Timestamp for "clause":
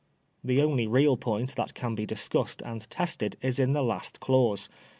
4.19-4.67